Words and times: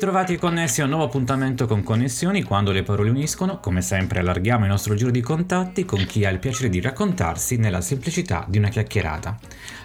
ritrovati 0.00 0.38
connessi 0.38 0.80
a 0.80 0.84
un 0.84 0.90
nuovo 0.90 1.04
appuntamento 1.04 1.66
con 1.66 1.82
Connessioni, 1.82 2.42
quando 2.42 2.72
le 2.72 2.82
parole 2.82 3.10
uniscono, 3.10 3.60
come 3.60 3.82
sempre 3.82 4.20
allarghiamo 4.20 4.64
il 4.64 4.70
nostro 4.70 4.94
giro 4.94 5.10
di 5.10 5.20
contatti 5.20 5.84
con 5.84 6.06
chi 6.06 6.24
ha 6.24 6.30
il 6.30 6.38
piacere 6.38 6.68
di 6.68 6.80
raccontarsi 6.80 7.58
nella 7.58 7.80
semplicità 7.80 8.46
di 8.48 8.58
una 8.58 8.68
chiacchierata. 8.68 9.38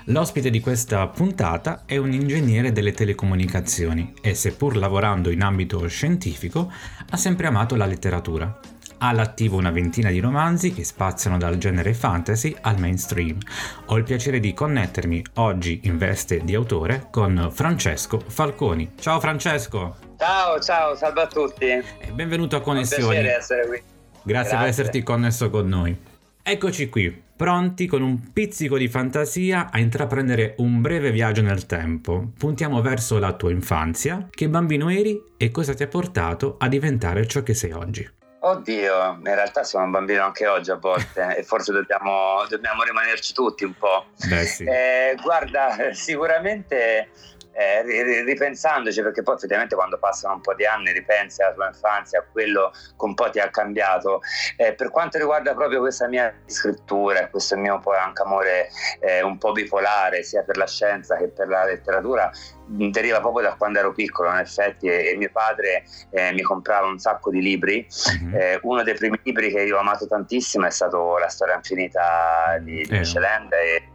L'ospite 0.05 0.49
di 0.49 0.61
questa 0.61 1.05
puntata 1.07 1.83
è 1.85 1.97
un 1.97 2.13
ingegnere 2.13 2.71
delle 2.71 2.93
telecomunicazioni 2.93 4.13
e 4.21 4.33
seppur 4.35 4.77
lavorando 4.77 5.29
in 5.31 5.41
ambito 5.41 5.85
scientifico, 5.87 6.71
ha 7.09 7.17
sempre 7.17 7.47
amato 7.47 7.75
la 7.75 7.85
letteratura. 7.85 8.74
Ha 9.05 9.09
all'attivo 9.09 9.57
una 9.57 9.69
ventina 9.69 10.09
di 10.09 10.19
romanzi 10.19 10.73
che 10.73 10.83
spaziano 10.83 11.37
dal 11.37 11.59
genere 11.59 11.93
fantasy 11.93 12.55
al 12.61 12.79
mainstream. 12.79 13.37
Ho 13.85 13.97
il 13.97 14.03
piacere 14.03 14.39
di 14.39 14.51
connettermi 14.51 15.23
oggi 15.35 15.81
in 15.83 15.99
veste 15.99 16.39
di 16.43 16.55
autore 16.55 17.09
con 17.11 17.51
Francesco 17.53 18.19
Falconi. 18.19 18.93
Ciao 18.99 19.19
Francesco! 19.19 19.97
Ciao, 20.17 20.59
ciao, 20.59 20.95
salve 20.95 21.21
a 21.21 21.27
tutti. 21.27 21.65
E 21.65 21.83
benvenuto 22.13 22.55
a 22.55 22.61
Connessioni. 22.61 23.03
È 23.03 23.05
un 23.05 23.11
piacere 23.11 23.37
essere 23.37 23.67
qui. 23.67 23.77
Grazie, 23.77 24.23
Grazie 24.23 24.57
per 24.57 24.67
esserti 24.67 25.03
connesso 25.03 25.49
con 25.51 25.67
noi. 25.67 25.95
Eccoci 26.41 26.89
qui, 26.89 27.23
pronti 27.35 27.85
con 27.85 28.01
un 28.01 28.31
pizzico 28.33 28.75
di 28.75 28.87
fantasia 28.87 29.69
a 29.69 29.77
intraprendere 29.77 30.55
un 30.57 30.81
breve 30.81 31.11
viaggio 31.11 31.43
nel 31.43 31.67
tempo. 31.67 32.31
Puntiamo 32.35 32.81
verso 32.81 33.19
la 33.19 33.33
tua 33.33 33.51
infanzia. 33.51 34.27
Che 34.31 34.49
bambino 34.49 34.89
eri 34.89 35.21
e 35.37 35.51
cosa 35.51 35.75
ti 35.75 35.83
ha 35.83 35.87
portato 35.87 36.55
a 36.57 36.67
diventare 36.67 37.27
ciò 37.27 37.43
che 37.43 37.53
sei 37.53 37.71
oggi? 37.71 38.23
Oddio, 38.45 39.21
in 39.23 39.33
realtà 39.33 39.63
sono 39.63 39.85
un 39.85 39.91
bambino 39.91 40.23
anche 40.23 40.45
oggi 40.45 40.69
a 40.69 40.75
volte 40.75 41.33
e 41.35 41.41
forse 41.41 41.71
dobbiamo, 41.71 42.45
dobbiamo 42.47 42.83
rimanerci 42.83 43.33
tutti 43.33 43.63
un 43.63 43.73
po'. 43.73 44.05
Beh, 44.27 44.45
sì. 44.45 44.63
eh, 44.65 45.17
guarda, 45.19 45.75
sicuramente 45.93 47.09
eh, 47.55 48.23
ripensandoci, 48.23 49.01
perché 49.01 49.23
poi 49.23 49.35
effettivamente 49.35 49.75
quando 49.75 49.97
passano 49.97 50.35
un 50.35 50.41
po' 50.41 50.53
di 50.53 50.65
anni 50.65 50.91
ripensi 50.91 51.41
alla 51.41 51.53
tua 51.53 51.67
infanzia, 51.67 52.19
a 52.19 52.25
quello 52.29 52.71
che 52.71 53.05
un 53.05 53.13
po' 53.13 53.29
ti 53.29 53.39
ha 53.39 53.49
cambiato. 53.49 54.21
Eh, 54.57 54.73
per 54.73 54.89
quanto 54.89 55.17
riguarda 55.17 55.53
proprio 55.53 55.79
questa 55.79 56.07
mia 56.07 56.33
scrittura, 56.45 57.29
questo 57.29 57.55
mio 57.55 57.79
poi 57.79 57.97
anche 57.97 58.21
amore 58.21 58.67
eh, 58.99 59.21
un 59.21 59.37
po' 59.37 59.53
bipolare, 59.53 60.23
sia 60.23 60.43
per 60.43 60.57
la 60.57 60.67
scienza 60.67 61.15
che 61.15 61.29
per 61.29 61.47
la 61.47 61.63
letteratura, 61.63 62.29
deriva 62.67 63.21
proprio 63.21 63.47
da 63.47 63.55
quando 63.55 63.79
ero 63.79 63.93
piccolo, 63.93 64.31
in 64.31 64.39
effetti, 64.39 64.87
e, 64.87 65.11
e 65.11 65.15
mio 65.15 65.29
padre 65.31 65.85
eh, 66.11 66.33
mi 66.33 66.41
comprava 66.41 66.87
un 66.87 66.99
sacco 66.99 67.29
di 67.29 67.41
libri. 67.41 67.87
Mm-hmm. 68.21 68.57
uno 68.63 68.83
dei 68.83 68.95
primi 68.95 69.19
libri 69.23 69.51
che 69.51 69.61
io 69.61 69.77
ho 69.77 69.79
amato 69.79 70.07
tantissimo 70.07 70.65
è 70.65 70.71
stato 70.71 71.17
La 71.17 71.29
storia 71.29 71.55
infinita 71.55 72.57
di, 72.59 72.83
di 72.83 72.97
Michel 72.97 73.23
e, 73.23 73.89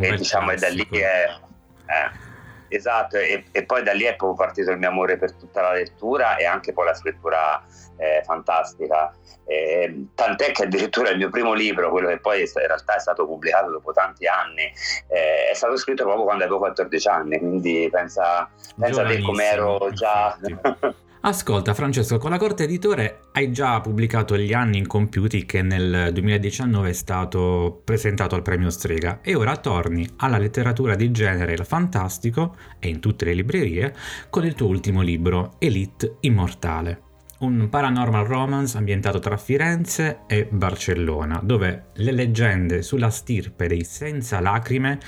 e 0.00 0.16
diciamo, 0.16 0.52
è 0.52 0.56
da 0.56 0.68
lì 0.68 0.86
che... 0.86 1.02
Eh, 1.02 2.28
Esatto, 2.72 3.16
e, 3.16 3.44
e, 3.50 3.64
poi 3.64 3.82
da 3.82 3.92
lì 3.92 4.04
è 4.04 4.14
proprio 4.14 4.46
partito 4.46 4.70
il 4.70 4.78
mio 4.78 4.88
amore 4.88 5.18
per 5.18 5.32
tutta 5.32 5.60
la 5.60 5.72
lettura 5.72 6.36
e 6.36 6.44
anche 6.44 6.72
poi 6.72 6.86
la 6.86 6.94
scrittura 6.94 7.60
eh, 7.96 8.22
fantastica. 8.24 9.12
Eh, 9.44 10.06
tant'è 10.14 10.52
che 10.52 10.62
addirittura 10.62 11.10
il 11.10 11.16
mio 11.16 11.30
primo 11.30 11.52
libro, 11.52 11.90
quello 11.90 12.06
che 12.06 12.20
poi 12.20 12.42
in 12.42 12.48
realtà 12.54 12.94
è 12.94 13.00
stato 13.00 13.26
pubblicato 13.26 13.72
dopo 13.72 13.90
tanti 13.90 14.28
anni, 14.28 14.62
eh, 15.08 15.50
è 15.50 15.54
stato 15.54 15.76
scritto 15.76 16.04
proprio 16.04 16.24
quando 16.24 16.44
avevo 16.44 16.58
14 16.58 17.08
anni, 17.08 17.38
quindi 17.38 17.88
pensa, 17.90 18.48
pensa 18.78 19.04
te 19.04 19.20
come 19.20 19.44
ero 19.44 19.90
già... 19.92 20.38
Ascolta 21.22 21.74
Francesco, 21.74 22.16
con 22.16 22.30
la 22.30 22.38
Corte 22.38 22.64
Editore 22.64 23.24
hai 23.32 23.52
già 23.52 23.78
pubblicato 23.82 24.38
Gli 24.38 24.54
anni 24.54 24.78
incompiuti 24.78 25.44
che 25.44 25.60
nel 25.60 26.14
2019 26.14 26.88
è 26.88 26.92
stato 26.94 27.82
presentato 27.84 28.36
al 28.36 28.42
premio 28.42 28.70
Strega 28.70 29.20
e 29.20 29.34
ora 29.34 29.58
torni 29.58 30.08
alla 30.16 30.38
letteratura 30.38 30.94
di 30.94 31.10
genere 31.10 31.52
il 31.52 31.66
fantastico 31.66 32.56
e 32.78 32.88
in 32.88 33.00
tutte 33.00 33.26
le 33.26 33.34
librerie 33.34 33.94
con 34.30 34.46
il 34.46 34.54
tuo 34.54 34.68
ultimo 34.68 35.02
libro 35.02 35.56
Elite 35.58 36.16
Immortale. 36.20 37.02
Un 37.40 37.68
paranormal 37.68 38.24
romance 38.24 38.78
ambientato 38.78 39.18
tra 39.18 39.36
Firenze 39.36 40.20
e 40.26 40.48
Barcellona, 40.50 41.40
dove 41.42 41.88
le 41.96 42.12
leggende 42.12 42.80
sulla 42.80 43.10
stirpe 43.10 43.66
dei 43.66 43.84
senza 43.84 44.40
lacrime 44.40 44.98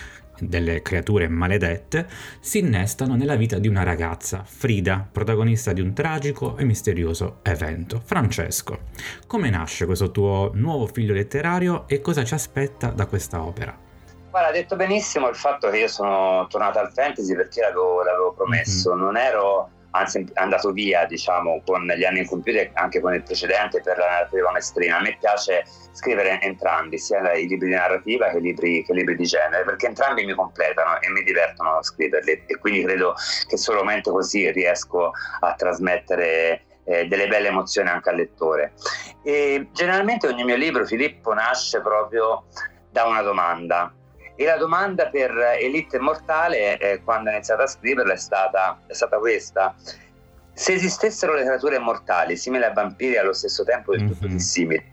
delle 0.49 0.83
creature 0.83 1.29
maledette, 1.29 2.07
si 2.41 2.59
innestano 2.59 3.15
nella 3.15 3.37
vita 3.37 3.59
di 3.59 3.69
una 3.69 3.83
ragazza, 3.83 4.43
Frida, 4.45 5.07
protagonista 5.11 5.73
di 5.73 5.81
un 5.81 5.93
tragico 5.95 6.57
e 6.57 6.65
misterioso 6.65 7.39
evento. 7.43 8.01
Francesco, 8.05 8.81
come 9.27 9.51
nasce 9.51 9.87
questo 9.87 10.11
tuo 10.11 10.51
nuovo 10.55 10.87
figlio 10.87 11.15
letterario 11.15 11.85
e 11.87 12.01
cosa 12.01 12.25
ci 12.25 12.35
aspetta 12.35 12.89
da 12.89 13.07
questa 13.07 13.43
opera? 13.43 13.77
Guarda, 14.31 14.49
ha 14.49 14.53
detto 14.53 14.77
benissimo 14.77 15.29
il 15.29 15.37
fatto 15.37 15.69
che 15.69 15.79
io 15.79 15.89
sono 15.89 16.47
tornato 16.49 16.79
al 16.79 16.91
fantasy 16.93 17.35
perché 17.37 17.61
l'avevo, 17.61 18.03
l'avevo 18.03 18.33
promesso, 18.33 18.95
mm-hmm. 18.95 19.01
non 19.05 19.17
ero 19.17 19.71
anzi 19.93 20.27
è 20.33 20.41
andato 20.41 20.73
via 20.73 21.07
diciamo 21.07 21.63
con 21.65 21.87
gli 21.87 22.05
anni 22.05 22.21
incompiuti 22.21 22.71
anche 22.75 23.01
con 23.01 23.15
il 23.15 23.23
precedente 23.23 23.81
per 23.81 23.99
la 23.99 24.09
narrativa 24.09 24.51
maestrina 24.51 24.99
a 24.99 25.01
me 25.01 25.17
piace 25.19 25.65
scrivere 25.93 26.41
entrambi 26.41 26.99
sia 26.99 27.33
i 27.35 27.47
libri 27.47 27.69
di 27.69 27.75
narrativa 27.75 28.29
che 28.31 28.39
i 28.39 28.41
libri, 28.41 28.85
che 28.85 28.93
libri 28.93 29.17
di 29.17 29.25
genere 29.25 29.65
perché 29.65 29.87
entrambi 29.87 30.25
mi 30.25 30.35
completano 30.35 31.01
e 31.01 31.11
mi 31.11 31.23
divertono 31.23 31.77
a 31.77 31.83
scriverli. 31.83 32.45
E 32.47 32.59
quindi 32.59 32.83
credo 32.83 33.15
che 33.47 33.57
solamente 33.57 34.11
così 34.11 34.51
riesco 34.51 35.13
a 35.41 35.55
trasmettere 35.55 36.65
eh, 36.85 37.07
delle 37.07 37.29
belle 37.29 37.49
emozioni 37.49 37.89
anche 37.89 38.11
al 38.11 38.17
lettore. 38.17 38.73
E 39.23 39.69
generalmente 39.73 40.27
ogni 40.27 40.45
mio 40.45 40.57
libro 40.57 40.85
Filippo 40.85 41.33
nasce 41.33 41.81
proprio 41.81 42.45
da 42.91 43.05
una 43.05 43.23
domanda 43.23 43.93
e 44.35 44.45
la 44.45 44.57
domanda 44.57 45.09
per 45.09 45.31
Elite 45.61 45.97
Immortale, 45.97 46.79
eh, 46.79 47.03
quando 47.03 47.31
ho 47.31 47.33
iniziato 47.33 47.63
a 47.63 47.67
scriverla, 47.67 48.13
è 48.13 48.17
stata, 48.17 48.79
è 48.87 48.93
stata 48.93 49.19
questa. 49.19 49.75
Se 50.55 50.73
esistessero 50.73 51.35
le 51.35 51.45
creature 51.45 51.77
immortali, 51.77 52.37
simili 52.37 52.65
ai 52.65 52.73
vampiri 52.73 53.17
allo 53.17 53.33
stesso 53.33 53.65
tempo 53.65 53.93
del 53.93 54.07
tutto 54.07 54.27
mm-hmm. 54.27 54.37
dissimili, 54.37 54.93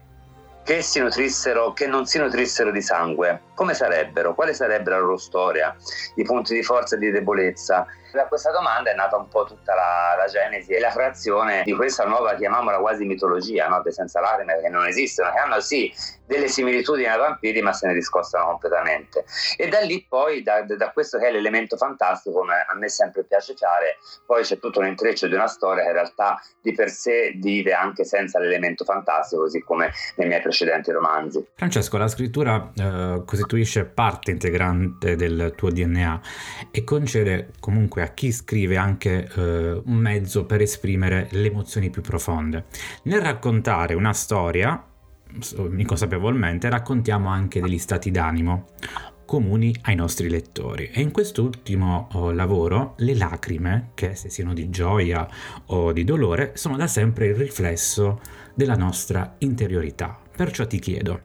che, 0.63 0.81
si 0.81 0.99
nutrissero, 0.99 1.73
che 1.73 1.87
non 1.87 2.05
si 2.05 2.19
nutrissero 2.19 2.71
di 2.71 2.81
sangue, 2.81 3.41
come 3.55 3.73
sarebbero? 3.73 4.35
Quale 4.35 4.53
sarebbe 4.53 4.91
la 4.91 4.99
loro 4.99 5.17
storia? 5.17 5.75
I 6.15 6.23
punti 6.23 6.53
di 6.53 6.63
forza 6.63 6.95
e 6.95 6.99
di 6.99 7.09
debolezza? 7.09 7.87
Da 8.11 8.27
questa 8.27 8.51
domanda 8.51 8.91
è 8.91 8.95
nata 8.95 9.17
un 9.17 9.27
po' 9.27 9.45
tutta 9.45 9.75
la, 9.75 10.15
la 10.17 10.25
genesi 10.25 10.73
e 10.73 10.79
la 10.79 10.89
creazione 10.89 11.63
di 11.63 11.73
questa 11.73 12.05
nuova, 12.05 12.35
chiamiamola 12.35 12.79
quasi 12.79 13.05
mitologia, 13.05 13.67
no? 13.67 13.81
dei 13.81 13.91
senza 13.91 14.19
lacrime, 14.19 14.59
che 14.61 14.69
non 14.69 14.87
esistono, 14.87 15.31
che 15.31 15.37
hanno 15.37 15.59
sì 15.59 15.93
delle 16.29 16.47
similitudini 16.47 17.07
ai 17.07 17.17
vampiri, 17.17 17.61
ma 17.61 17.73
se 17.73 17.87
ne 17.87 17.93
discostano 17.93 18.45
completamente. 18.45 19.25
E 19.57 19.67
da 19.67 19.79
lì 19.79 20.05
poi, 20.07 20.43
da, 20.43 20.63
da 20.63 20.91
questo 20.91 21.17
che 21.17 21.27
è 21.27 21.31
l'elemento 21.31 21.75
fantastico, 21.75 22.39
come 22.39 22.65
a 22.67 22.75
me 22.75 22.87
sempre 22.87 23.23
piace 23.23 23.55
fare, 23.55 23.97
poi 24.27 24.43
c'è 24.43 24.59
tutto 24.59 24.79
un 24.79 24.85
intreccio 24.85 25.27
di 25.27 25.33
una 25.33 25.47
storia 25.47 25.83
che 25.83 25.89
in 25.89 25.95
realtà 25.95 26.39
di 26.61 26.73
per 26.73 26.89
sé 26.89 27.33
vive 27.35 27.73
anche 27.73 28.03
senza 28.03 28.39
l'elemento 28.39 28.83
fantastico, 28.83 29.41
così 29.41 29.61
come 29.61 29.91
nei 30.15 30.27
miei 30.27 30.41
precedenti 30.41 30.91
romanzi. 30.91 31.45
Francesco, 31.55 31.97
la 31.97 32.07
scrittura 32.07 32.71
eh, 32.75 33.23
costituisce 33.25 33.85
parte 33.85 34.29
integrante 34.29 35.15
del 35.15 35.53
tuo 35.55 35.71
DNA 35.71 36.21
e 36.71 36.83
concede 36.83 37.49
comunque 37.59 37.98
comunque 37.99 38.01
a 38.01 38.07
chi 38.13 38.31
scrive 38.31 38.77
anche 38.77 39.29
eh, 39.35 39.81
un 39.83 39.95
mezzo 39.95 40.45
per 40.45 40.61
esprimere 40.61 41.27
le 41.31 41.47
emozioni 41.47 41.89
più 41.89 42.01
profonde. 42.01 42.65
Nel 43.03 43.21
raccontare 43.21 43.93
una 43.93 44.13
storia, 44.13 44.83
inconsapevolmente, 45.77 46.69
raccontiamo 46.69 47.29
anche 47.29 47.61
degli 47.61 47.77
stati 47.77 48.11
d'animo 48.11 48.67
comuni 49.25 49.75
ai 49.83 49.93
nostri 49.93 50.27
lettori 50.27 50.89
e 50.91 51.01
in 51.01 51.11
quest'ultimo 51.11 52.07
oh, 52.13 52.31
lavoro 52.31 52.95
le 52.97 53.15
lacrime, 53.15 53.91
che 53.93 54.15
se 54.15 54.29
siano 54.29 54.53
di 54.53 54.71
gioia 54.71 55.27
o 55.67 55.91
di 55.91 56.03
dolore, 56.03 56.53
sono 56.55 56.77
da 56.77 56.87
sempre 56.87 57.27
il 57.27 57.35
riflesso 57.35 58.21
della 58.55 58.75
nostra 58.75 59.35
interiorità. 59.39 60.17
Perciò 60.35 60.65
ti 60.65 60.79
chiedo, 60.79 61.19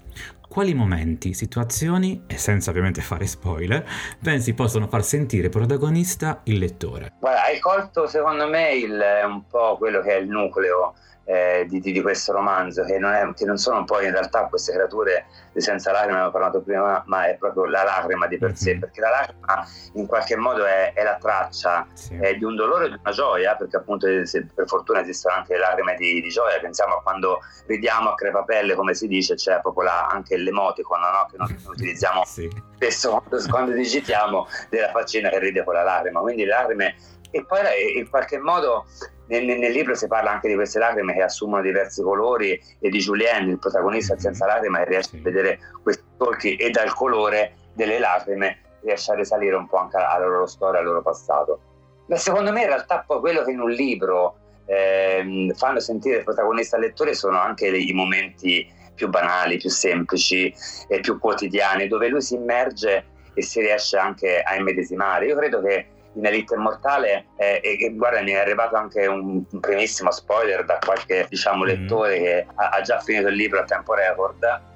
quali 0.54 0.72
momenti, 0.72 1.34
situazioni, 1.34 2.22
e 2.28 2.38
senza 2.38 2.70
ovviamente 2.70 3.00
fare 3.00 3.26
spoiler, 3.26 3.84
pensi 4.23 4.55
possono 4.55 4.87
far 4.87 5.02
sentire 5.02 5.49
protagonista 5.49 6.43
il 6.44 6.58
lettore? 6.58 7.14
Guarda, 7.19 7.43
hai 7.43 7.58
colto 7.58 8.06
secondo 8.06 8.46
me 8.46 8.73
il, 8.73 9.02
un 9.26 9.49
po' 9.49 9.76
quello 9.79 10.00
che 10.00 10.14
è 10.14 10.19
il 10.20 10.29
nucleo 10.29 10.94
eh, 11.25 11.64
di, 11.69 11.81
di, 11.81 12.00
questo 12.02 12.32
romanzo, 12.32 12.84
che 12.84 12.99
non, 12.99 13.12
è, 13.12 13.32
che 13.34 13.46
non, 13.46 13.56
sono 13.56 13.84
poi 13.84 14.06
in 14.06 14.12
realtà 14.12 14.46
queste 14.46 14.73
creature 14.73 15.26
di 15.52 15.61
senza 15.61 15.90
lacrime, 15.90 16.14
abbiamo 16.14 16.31
parlato 16.31 16.61
prima, 16.61 17.02
ma 17.06 17.26
è 17.26 17.37
proprio 17.37 17.64
la 17.64 17.82
lacrima 17.82 18.26
di 18.26 18.37
per 18.37 18.49
mm-hmm. 18.49 18.56
sé, 18.56 18.79
perché 18.79 19.00
la 19.00 19.11
lacrima 19.11 19.67
in 19.94 20.06
qualche 20.06 20.37
modo 20.37 20.64
è, 20.67 20.93
è 20.93 21.02
la 21.02 21.17
traccia 21.17 21.87
sì. 21.94 22.19
eh, 22.20 22.37
di 22.37 22.44
un 22.44 22.55
dolore 22.56 22.87
e 22.87 22.88
di 22.88 22.96
una 23.00 23.12
gioia, 23.12 23.56
perché 23.56 23.76
appunto 23.76 24.06
se, 24.26 24.46
per 24.55 24.67
fortuna 24.69 25.00
esistono 25.00 25.37
anche 25.37 25.55
le 25.55 25.61
lacrime 25.61 25.94
di, 25.96 26.20
di, 26.20 26.29
gioia, 26.29 26.61
pensiamo 26.61 26.96
a 26.96 27.02
quando 27.02 27.40
ridiamo 27.67 28.11
a 28.11 28.14
crepapelle, 28.14 28.75
come 28.75 28.94
si 28.94 29.08
dice, 29.08 29.34
c'è 29.34 29.61
proprio 29.61 29.84
la, 29.84 30.06
anche 30.06 30.37
l'emoticon 30.44 31.00
no? 31.00 31.26
che 31.31 31.37
noi 31.37 31.56
utilizziamo 31.67 32.25
sì. 32.25 32.49
spesso 32.76 33.11
quando, 33.11 33.49
quando 33.49 33.73
digitiamo 33.73 34.46
della 34.70 34.91
faccina 34.91 35.29
che 35.31 35.38
ride 35.38 35.64
con 35.64 35.75
la 35.75 35.82
lacrima, 35.82 36.20
quindi 36.20 36.44
le 36.44 36.50
lacrime 36.50 36.94
e 37.31 37.44
poi 37.44 37.99
in 37.99 38.08
qualche 38.08 38.38
modo 38.38 38.87
nel, 39.26 39.44
nel, 39.44 39.73
libro 39.73 39.96
si 39.96 40.06
parla 40.06 40.31
anche 40.31 40.46
di 40.46 40.55
queste 40.55 40.79
lacrime 40.79 41.14
che 41.14 41.23
assumono 41.23 41.62
diversi 41.62 42.00
colori 42.00 42.61
e 42.79 42.88
di 42.91 42.99
Julien, 42.99 43.49
il 43.49 43.58
protagonista 43.58 44.12
mm-hmm. 44.12 44.23
senza 44.23 44.46
lacrime, 44.46 44.79
che 44.85 44.88
riesce 44.91 45.17
a 45.17 45.20
vedere 45.20 45.58
questi 45.82 46.05
solchi 46.17 46.55
e 46.55 46.70
dal 46.70 46.94
colore 46.94 47.56
delle 47.73 47.99
lacrime 47.99 48.61
riesce 48.82 49.11
a 49.11 49.14
risalire 49.17 49.56
un 49.56 49.67
po' 49.67 49.79
anche 49.79 49.96
alla 49.96 50.26
loro 50.26 50.46
storia, 50.46 50.79
al 50.79 50.87
loro 50.87 51.02
passato. 51.02 51.61
Ma 52.06 52.17
secondo 52.17 52.52
me 52.52 52.61
in 52.61 52.69
realtà 52.69 53.02
poi 53.05 53.19
quello 53.19 53.43
che 53.43 53.50
in 53.50 53.61
un 53.61 53.70
libro 53.70 54.37
eh, 54.67 55.52
fanno 55.56 55.81
sentire 55.81 56.19
il 56.19 56.25
protagonista 56.25 56.76
al 56.76 56.82
lettore 56.82 57.14
sono 57.14 57.38
anche 57.38 57.67
i 57.67 57.93
momenti 57.93 58.70
più 58.94 59.08
banali, 59.08 59.58
più 59.58 59.70
semplici 59.70 60.55
e 60.88 61.00
più 61.00 61.19
quotidiani, 61.19 61.88
dove 61.88 62.08
lui 62.08 62.23
si 62.23 62.35
immerge 62.35 63.05
e 63.35 63.43
si 63.43 63.61
riesce 63.61 63.96
anche 63.96 64.41
a 64.41 64.55
immedesimare. 64.55 65.26
Io 65.26 65.37
credo 65.37 65.61
che 65.61 65.87
in 66.14 66.26
Elite 66.26 66.55
Immortale 66.55 67.26
eh, 67.37 67.61
e, 67.62 67.91
guarda 67.94 68.23
mi 68.23 68.32
è 68.32 68.38
arrivato 68.38 68.76
anche 68.76 69.06
un, 69.06 69.43
un 69.50 69.61
primissimo 69.61 70.11
spoiler 70.11 70.64
da 70.64 70.79
qualche 70.85 71.26
diciamo, 71.29 71.64
mm. 71.64 71.67
lettore 71.67 72.19
mm. 72.19 72.23
che 72.23 72.46
ha, 72.55 72.69
ha, 72.69 72.81
già 72.82 73.00
finito 73.00 73.29
il 73.29 73.35
libro 73.35 73.61
a 73.61 73.64
tempo 73.64 73.94
record 73.94 74.73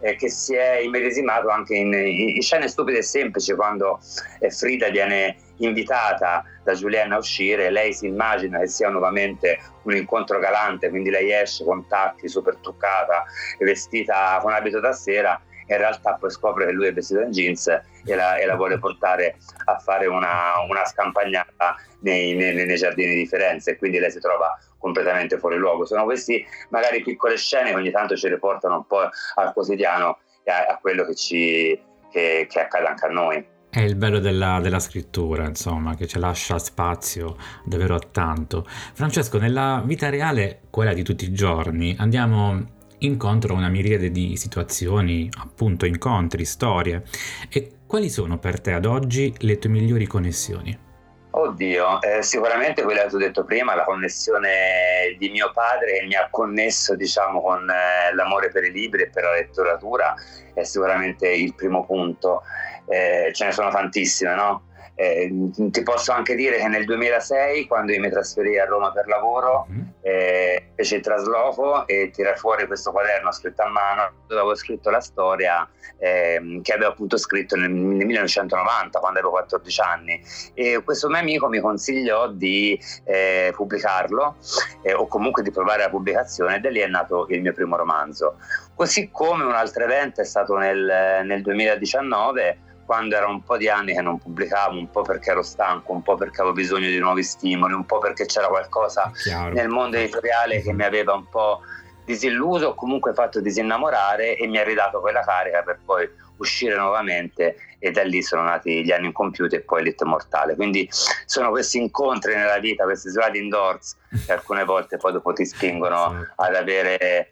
eh, 0.00 0.16
che 0.16 0.28
si 0.28 0.54
è 0.54 0.78
immedesimato 0.78 1.48
anche 1.48 1.74
in, 1.74 1.92
in, 1.92 2.40
scene 2.42 2.68
stupide 2.68 2.98
e 2.98 3.02
semplici 3.02 3.54
quando 3.54 4.00
eh, 4.40 4.50
Frida 4.50 4.88
viene 4.90 5.36
invitata 5.58 6.44
da 6.62 6.72
Juliana 6.72 7.16
a 7.16 7.18
uscire, 7.18 7.70
lei 7.70 7.92
si 7.92 8.06
immagina 8.06 8.58
che 8.58 8.68
sia 8.68 8.88
nuovamente 8.88 9.58
un 9.84 9.94
incontro 9.96 10.38
galante, 10.38 10.90
quindi 10.90 11.10
lei 11.10 11.32
esce 11.32 11.64
con 11.64 11.86
tacchi, 11.86 12.28
super 12.28 12.56
truccata 12.56 13.24
vestita 13.58 14.38
con 14.40 14.52
abito 14.52 14.80
da 14.80 14.92
sera 14.92 15.40
in 15.66 15.78
realtà 15.78 16.14
poi 16.14 16.30
scopre 16.30 16.66
che 16.66 16.72
lui 16.72 16.86
è 16.86 16.92
vestito 16.92 17.20
in 17.20 17.30
jeans 17.30 17.66
e 17.68 18.14
la, 18.14 18.36
e 18.36 18.46
la 18.46 18.56
vuole 18.56 18.78
portare 18.78 19.36
a 19.64 19.78
fare 19.78 20.06
una, 20.06 20.60
una 20.68 20.84
scampagnata 20.84 21.76
nei, 22.00 22.34
nei, 22.34 22.54
nei, 22.54 22.76
giardini 22.76 23.14
di 23.14 23.26
Firenze 23.26 23.72
e 23.72 23.78
quindi 23.78 23.98
lei 23.98 24.10
si 24.10 24.20
trova 24.20 24.58
completamente 24.82 25.38
fuori 25.38 25.56
luogo. 25.56 25.86
Sono 25.86 26.04
queste 26.04 26.44
magari 26.70 27.02
piccole 27.02 27.36
scene 27.36 27.70
che 27.70 27.76
ogni 27.76 27.92
tanto 27.92 28.16
ci 28.16 28.28
riportano 28.28 28.74
un 28.74 28.86
po' 28.86 29.08
al 29.36 29.52
quotidiano 29.54 30.18
e 30.42 30.50
a, 30.50 30.66
a 30.66 30.78
quello 30.78 31.04
che, 31.04 31.14
ci, 31.14 31.80
che, 32.10 32.46
che 32.50 32.60
accade 32.60 32.86
anche 32.86 33.06
a 33.06 33.08
noi. 33.08 33.46
È 33.70 33.80
il 33.80 33.94
bello 33.94 34.18
della, 34.18 34.60
della, 34.60 34.80
scrittura, 34.80 35.46
insomma, 35.46 35.94
che 35.94 36.06
ci 36.06 36.18
lascia 36.18 36.58
spazio 36.58 37.36
davvero 37.64 37.94
a 37.94 38.00
tanto. 38.00 38.66
Francesco, 38.66 39.38
nella 39.38 39.82
vita 39.86 40.10
reale, 40.10 40.62
quella 40.68 40.92
di 40.92 41.02
tutti 41.02 41.24
i 41.24 41.32
giorni, 41.32 41.96
andiamo 41.98 42.80
incontro 42.98 43.54
a 43.54 43.56
una 43.56 43.70
miriade 43.70 44.10
di 44.10 44.36
situazioni, 44.36 45.30
appunto 45.38 45.86
incontri, 45.86 46.44
storie. 46.44 47.02
E 47.48 47.78
quali 47.86 48.10
sono 48.10 48.38
per 48.38 48.60
te 48.60 48.72
ad 48.72 48.84
oggi 48.84 49.32
le 49.38 49.58
tue 49.58 49.70
migliori 49.70 50.06
connessioni? 50.06 50.90
Oddio, 51.34 52.02
eh, 52.02 52.22
sicuramente 52.22 52.82
quella 52.82 53.02
che 53.02 53.08
ti 53.08 53.14
ho 53.14 53.18
detto 53.18 53.44
prima, 53.44 53.74
la 53.74 53.84
connessione 53.84 55.16
di 55.18 55.30
mio 55.30 55.50
padre 55.54 55.98
che 55.98 56.04
mi 56.04 56.14
ha 56.14 56.28
connesso 56.30 56.94
diciamo 56.94 57.40
con 57.40 57.70
eh, 57.70 58.14
l'amore 58.14 58.50
per 58.50 58.64
i 58.64 58.70
libri 58.70 59.04
e 59.04 59.08
per 59.08 59.24
la 59.24 59.32
letteratura 59.32 60.14
è 60.52 60.62
sicuramente 60.62 61.28
il 61.28 61.54
primo 61.54 61.86
punto. 61.86 62.42
Eh, 62.86 63.30
ce 63.32 63.46
ne 63.46 63.52
sono 63.52 63.70
tantissime, 63.70 64.34
no? 64.34 64.64
Eh, 64.94 65.50
ti 65.54 65.82
posso 65.82 66.12
anche 66.12 66.34
dire 66.34 66.58
che 66.58 66.68
nel 66.68 66.84
2006, 66.84 67.66
quando 67.66 67.92
io 67.92 68.00
mi 68.00 68.10
trasferì 68.10 68.58
a 68.58 68.66
Roma 68.66 68.92
per 68.92 69.06
lavoro, 69.06 69.66
mm. 69.70 69.80
eh, 70.02 70.72
feci 70.74 70.96
il 70.96 71.02
trasloco 71.02 71.86
e 71.86 72.10
tirai 72.12 72.36
fuori 72.36 72.66
questo 72.66 72.92
quaderno 72.92 73.32
scritto 73.32 73.62
a 73.62 73.68
mano 73.68 74.12
dove 74.26 74.40
avevo 74.40 74.54
scritto 74.54 74.90
la 74.90 75.00
storia 75.00 75.68
eh, 75.98 76.60
che 76.62 76.72
avevo 76.72 76.90
appunto 76.90 77.16
scritto 77.16 77.56
nel, 77.56 77.70
nel, 77.70 78.06
1990, 78.06 78.98
quando 78.98 79.18
avevo 79.18 79.34
14 79.34 79.80
anni. 79.80 80.22
E 80.54 80.82
questo 80.84 81.08
mio 81.08 81.18
amico 81.18 81.48
mi 81.48 81.60
consigliò 81.60 82.28
di 82.28 82.78
eh, 83.04 83.52
pubblicarlo 83.54 84.36
eh, 84.82 84.92
o 84.92 85.06
comunque 85.06 85.42
di 85.42 85.50
provare 85.50 85.82
la 85.82 85.90
pubblicazione 85.90 86.56
e 86.56 86.60
da 86.60 86.70
lì 86.70 86.80
è 86.80 86.86
nato 86.86 87.26
il 87.28 87.40
mio 87.40 87.52
primo 87.52 87.76
romanzo. 87.76 88.36
Così 88.74 89.10
come 89.10 89.44
un 89.44 89.52
altro 89.52 89.84
evento 89.84 90.20
è 90.20 90.24
stato 90.24 90.56
nel, 90.56 91.22
nel 91.24 91.42
2019 91.42 92.70
quando 92.92 93.16
era 93.16 93.26
un 93.26 93.42
po' 93.42 93.56
di 93.56 93.70
anni 93.70 93.94
che 93.94 94.02
non 94.02 94.18
pubblicavo, 94.18 94.76
un 94.76 94.90
po' 94.90 95.00
perché 95.00 95.30
ero 95.30 95.40
stanco, 95.40 95.92
un 95.92 96.02
po' 96.02 96.14
perché 96.14 96.42
avevo 96.42 96.54
bisogno 96.54 96.88
di 96.88 96.98
nuovi 96.98 97.22
stimoli, 97.22 97.72
un 97.72 97.86
po' 97.86 97.98
perché 97.98 98.26
c'era 98.26 98.48
qualcosa 98.48 99.10
nel 99.50 99.68
mondo 99.68 99.96
editoriale 99.96 100.60
che 100.60 100.74
mi 100.74 100.84
aveva 100.84 101.14
un 101.14 101.26
po' 101.26 101.62
disilluso 102.04 102.66
o 102.66 102.74
comunque 102.74 103.14
fatto 103.14 103.40
disinnamorare 103.40 104.36
e 104.36 104.46
mi 104.46 104.58
ha 104.58 104.62
ridato 104.62 105.00
quella 105.00 105.22
carica 105.22 105.62
per 105.62 105.78
poi 105.82 106.06
uscire 106.36 106.76
nuovamente 106.76 107.56
e 107.78 107.90
da 107.92 108.02
lì 108.02 108.22
sono 108.22 108.42
nati 108.42 108.84
gli 108.84 108.92
anni 108.92 109.06
incompiuti 109.06 109.54
e 109.54 109.60
poi 109.60 109.84
l'It 109.84 110.02
Mortale. 110.02 110.54
Quindi 110.54 110.86
sono 111.24 111.48
questi 111.48 111.78
incontri 111.78 112.34
nella 112.34 112.58
vita, 112.58 112.84
questi 112.84 113.08
sliding 113.08 113.50
doors 113.50 113.96
che 114.26 114.32
alcune 114.32 114.64
volte 114.64 114.98
poi 114.98 115.12
dopo 115.12 115.32
ti 115.32 115.46
spingono 115.46 116.26
ad 116.36 116.54
avere 116.54 117.31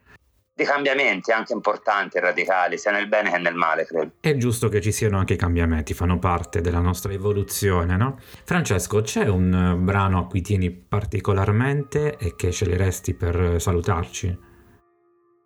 di 0.60 0.66
cambiamenti 0.66 1.32
anche 1.32 1.54
importanti 1.54 2.18
e 2.18 2.20
radicali, 2.20 2.76
sia 2.76 2.90
nel 2.90 3.08
bene 3.08 3.30
che 3.30 3.38
nel 3.38 3.54
male, 3.54 3.86
credo. 3.86 4.12
È 4.20 4.36
giusto 4.36 4.68
che 4.68 4.82
ci 4.82 4.92
siano 4.92 5.18
anche 5.18 5.34
cambiamenti, 5.36 5.94
fanno 5.94 6.18
parte 6.18 6.60
della 6.60 6.80
nostra 6.80 7.12
evoluzione, 7.12 7.96
no? 7.96 8.18
Francesco, 8.44 9.00
c'è 9.00 9.26
un 9.26 9.78
brano 9.80 10.18
a 10.18 10.26
cui 10.26 10.42
tieni 10.42 10.70
particolarmente 10.70 12.18
e 12.18 12.36
che 12.36 12.50
sceglieresti 12.50 13.14
per 13.14 13.56
salutarci? 13.58 14.38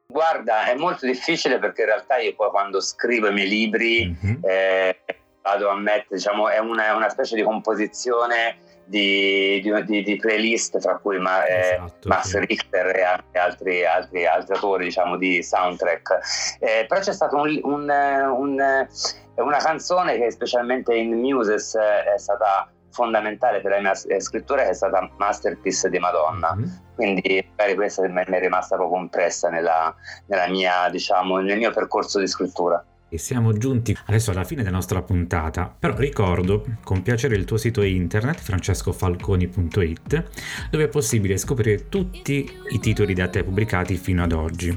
Guarda, 0.07 0.67
è 0.67 0.75
molto 0.75 1.07
difficile 1.07 1.59
perché 1.61 1.83
in 1.83 1.87
realtà 1.89 2.19
io 2.19 2.35
poi 2.35 2.51
quando 2.51 2.81
scrivo 2.81 3.29
i 3.29 3.33
miei 3.33 3.49
libri 3.49 4.07
mm-hmm. 4.07 4.37
eh, 4.43 4.99
vado 5.43 5.69
a 5.69 5.77
mettere, 5.77 6.17
diciamo, 6.17 6.49
è 6.49 6.59
una, 6.59 6.95
una 6.95 7.09
specie 7.09 7.37
di 7.37 7.43
composizione 7.43 8.57
di, 8.85 9.61
di, 9.61 10.03
di, 10.03 10.17
playlist, 10.17 10.79
tra 10.79 10.97
cui 10.99 11.19
ma, 11.19 11.45
eh, 11.47 11.75
esatto, 11.75 12.09
Max 12.09 12.29
sì. 12.29 12.39
Richter 12.39 12.97
e 12.97 13.03
altri, 13.03 13.85
altri, 13.85 14.27
altri, 14.27 14.55
autori 14.55 14.85
diciamo, 14.85 15.17
di 15.17 15.43
soundtrack. 15.43 16.59
Eh, 16.61 16.87
però 16.87 17.01
c'è 17.01 17.13
stata 17.13 17.37
un, 17.37 17.61
un, 17.63 17.89
un, 17.89 18.87
una 19.37 19.59
canzone 19.59 20.19
che 20.19 20.31
specialmente 20.31 20.95
in 20.95 21.19
Muses 21.19 21.77
è 21.77 22.19
stata 22.19 22.69
fondamentale 22.91 23.61
per 23.61 23.73
la 23.73 23.81
mia 23.81 24.21
scrittura 24.21 24.63
che 24.63 24.69
è 24.69 24.75
stata 24.75 25.11
Masterpiece 25.17 25.91
di 25.91 25.99
Madonna 25.99 26.55
mm-hmm. 26.55 26.69
quindi 26.95 27.45
magari 27.51 27.75
questa 27.75 28.07
mi 28.07 28.23
è 28.23 28.39
rimasta 28.39 28.77
proprio 28.77 29.01
impressa 29.01 29.49
nella, 29.49 29.93
nella 30.27 30.47
mia, 30.47 30.89
diciamo, 30.91 31.39
nel 31.39 31.59
mio 31.59 31.73
percorso 31.73 32.21
di 32.21 32.29
scrittura 32.29 32.83
e 33.15 33.19
siamo 33.19 33.53
giunti 33.53 33.97
adesso 34.07 34.33
alla 34.33 34.43
fine 34.43 34.65
della 34.65 34.75
nostra 34.75 35.01
puntata, 35.01 35.73
però 35.79 35.97
ricordo 35.97 36.65
con 36.83 37.03
piacere 37.03 37.37
il 37.37 37.45
tuo 37.45 37.57
sito 37.57 37.83
internet 37.83 38.41
francescofalconi.it 38.41 40.31
dove 40.69 40.85
è 40.85 40.89
possibile 40.89 41.37
scoprire 41.37 41.89
tutti 41.89 42.51
i 42.71 42.81
titoli 42.81 43.15
da 43.15 43.29
te 43.29 43.45
pubblicati 43.45 43.97
fino 43.97 44.25
ad 44.25 44.33
oggi. 44.33 44.77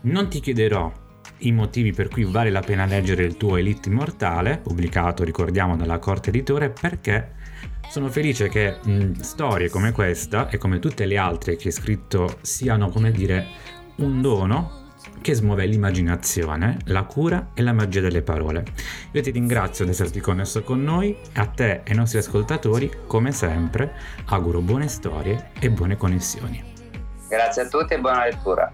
Non 0.00 0.28
ti 0.28 0.40
chiederò 0.40 0.92
i 1.38 1.52
motivi 1.52 1.92
per 1.92 2.08
cui 2.08 2.24
vale 2.24 2.50
la 2.50 2.62
pena 2.62 2.84
leggere 2.84 3.22
il 3.22 3.36
tuo 3.36 3.56
Elite 3.56 3.88
Immortale, 3.90 4.58
pubblicato, 4.58 5.22
ricordiamo, 5.22 5.76
dalla 5.76 6.00
Corte 6.00 6.30
Editore, 6.30 6.70
perché 6.70 7.36
sono 7.90 8.08
felice 8.08 8.48
che 8.48 8.76
mh, 8.82 9.20
storie 9.20 9.68
come 9.68 9.92
questa 9.92 10.48
e 10.48 10.58
come 10.58 10.80
tutte 10.80 11.06
le 11.06 11.16
altre 11.16 11.54
che 11.54 11.68
hai 11.68 11.72
scritto 11.74 12.38
siano, 12.40 12.88
come 12.88 13.12
dire, 13.12 13.46
un 13.98 14.20
dono 14.20 14.86
che 15.20 15.34
smuove 15.34 15.66
l'immaginazione, 15.66 16.78
la 16.86 17.04
cura 17.04 17.50
e 17.54 17.62
la 17.62 17.72
magia 17.72 18.00
delle 18.00 18.22
parole. 18.22 18.64
Io 19.12 19.22
ti 19.22 19.30
ringrazio 19.30 19.84
di 19.84 19.90
esserti 19.90 20.20
connesso 20.20 20.62
con 20.62 20.82
noi, 20.82 21.16
a 21.34 21.46
te 21.46 21.80
e 21.84 21.90
ai 21.90 21.96
nostri 21.96 22.18
ascoltatori, 22.18 22.90
come 23.06 23.32
sempre, 23.32 23.92
auguro 24.26 24.60
buone 24.60 24.88
storie 24.88 25.50
e 25.58 25.70
buone 25.70 25.96
connessioni. 25.96 26.62
Grazie 27.28 27.62
a 27.62 27.68
tutti 27.68 27.94
e 27.94 27.98
buona 27.98 28.24
lettura. 28.24 28.72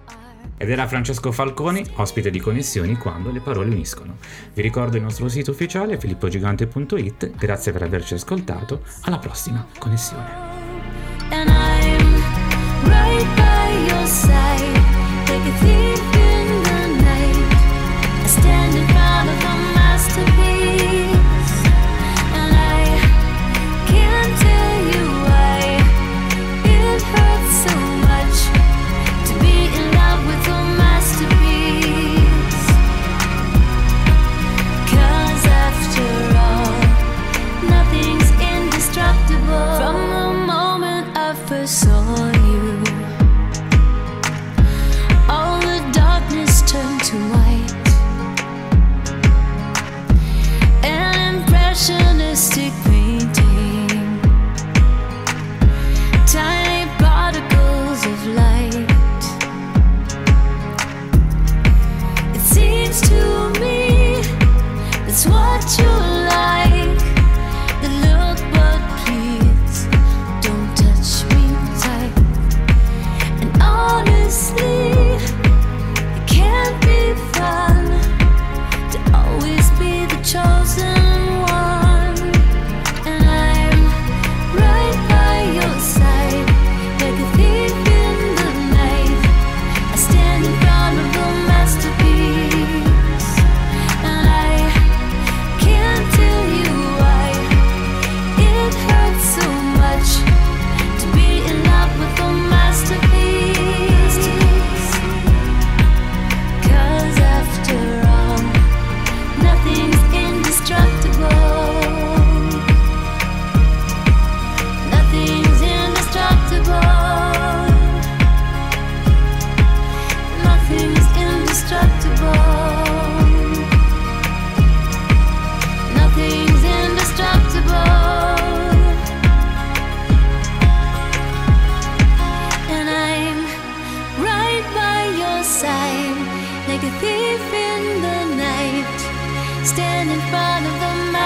Ed 0.56 0.70
era 0.70 0.86
Francesco 0.86 1.32
Falconi, 1.32 1.84
ospite 1.96 2.30
di 2.30 2.38
Connessioni 2.38 2.96
quando 2.96 3.30
le 3.30 3.40
parole 3.40 3.70
uniscono. 3.70 4.16
Vi 4.52 4.62
ricordo 4.62 4.96
il 4.96 5.02
nostro 5.02 5.28
sito 5.28 5.50
ufficiale 5.50 5.98
filippogigante.it, 5.98 7.32
grazie 7.36 7.72
per 7.72 7.82
averci 7.82 8.14
ascoltato, 8.14 8.82
alla 9.02 9.18
prossima 9.18 9.66
Connessione. 9.78 10.43
It's 15.46 15.62
easy. 15.62 16.33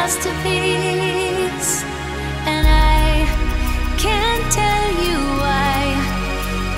Masterpiece. 0.09 1.85
And 2.49 2.65
I 2.67 3.29
can't 3.99 4.47
tell 4.61 4.89
you 5.05 5.19
why 5.43 5.77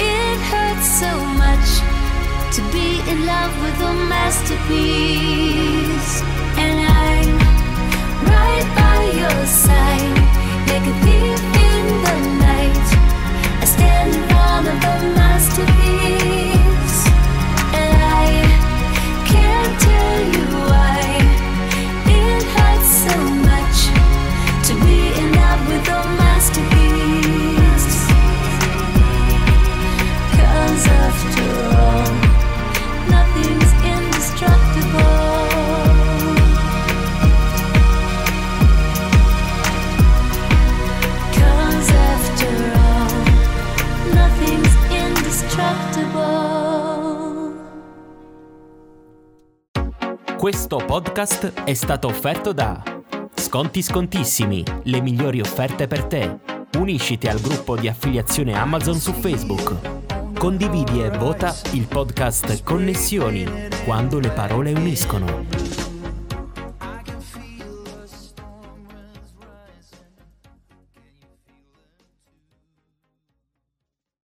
it 0.00 0.38
hurts 0.50 0.88
so 1.02 1.12
much 1.44 1.68
to 2.56 2.60
be 2.74 2.88
in 3.08 3.18
love 3.26 3.52
with 3.62 3.78
a 3.90 3.94
masterpiece. 4.14 6.12
And 6.58 6.76
I'm 7.04 7.30
right 8.34 8.66
by 8.82 9.00
your 9.20 9.40
side, 9.46 9.99
podcast 51.02 51.62
è 51.64 51.72
stato 51.72 52.08
offerto 52.08 52.52
da 52.52 52.82
Sconti 53.34 53.80
Scontissimi, 53.80 54.62
le 54.84 55.00
migliori 55.00 55.40
offerte 55.40 55.86
per 55.86 56.04
te. 56.04 56.38
Unisciti 56.76 57.26
al 57.26 57.40
gruppo 57.40 57.74
di 57.74 57.88
affiliazione 57.88 58.52
Amazon 58.52 58.96
su 58.96 59.12
Facebook. 59.12 59.74
Condividi 60.38 61.02
e 61.02 61.08
vota 61.08 61.54
il 61.72 61.86
podcast 61.86 62.62
Connessioni 62.62 63.46
quando 63.86 64.18
le 64.20 64.28
parole 64.28 64.72
uniscono. 64.72 65.59